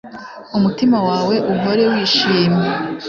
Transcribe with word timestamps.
umutima 0.57 0.97
wawe 1.07 1.35
uhore 1.53 1.83
wishimye 1.91 2.67